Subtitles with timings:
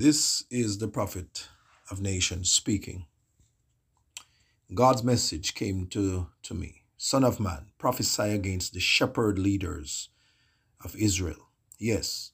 [0.00, 1.48] This is the prophet
[1.90, 3.04] of nations speaking.
[4.72, 10.08] God's message came to, to me Son of man, prophesy against the shepherd leaders
[10.82, 11.50] of Israel.
[11.78, 12.32] Yes,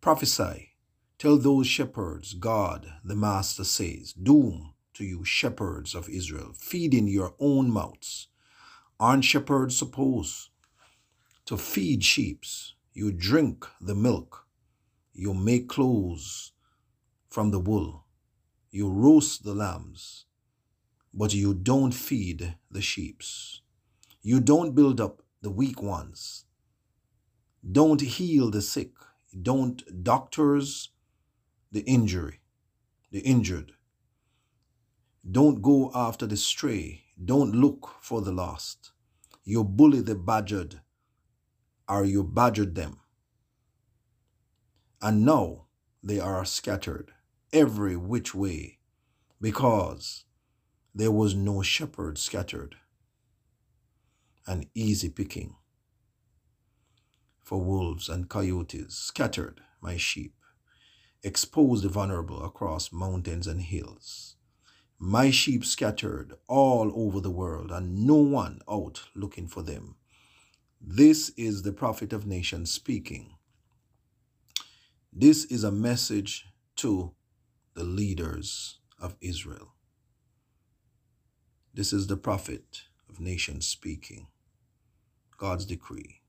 [0.00, 0.70] prophesy.
[1.18, 7.08] Tell those shepherds, God, the Master says, Doom to you, shepherds of Israel, feed in
[7.08, 8.28] your own mouths.
[8.98, 10.48] Aren't shepherds supposed
[11.44, 12.46] to feed sheep?
[12.94, 14.46] You drink the milk.
[15.12, 16.51] You make clothes
[17.32, 18.04] from the wool.
[18.70, 20.26] You roast the lambs,
[21.14, 23.22] but you don't feed the sheep.
[24.20, 26.44] You don't build up the weak ones.
[27.70, 28.92] Don't heal the sick.
[29.40, 30.90] Don't doctors
[31.70, 32.40] the injury,
[33.10, 33.72] the injured.
[35.28, 37.04] Don't go after the stray.
[37.24, 38.92] Don't look for the lost.
[39.42, 40.80] You bully the badgered,
[41.88, 43.00] or you badgered them.
[45.00, 45.66] And now
[46.02, 47.12] they are scattered
[47.52, 48.78] every which way
[49.40, 50.24] because
[50.94, 52.76] there was no shepherd scattered
[54.46, 55.56] and easy picking
[57.42, 60.34] for wolves and coyotes scattered my sheep
[61.22, 64.36] exposed the vulnerable across mountains and hills.
[64.98, 69.96] My sheep scattered all over the world and no one out looking for them.
[70.80, 73.36] This is the prophet of nations speaking.
[75.12, 77.14] This is a message to
[77.74, 79.74] the leaders of Israel.
[81.74, 84.26] This is the prophet of nations speaking.
[85.38, 86.21] God's decree.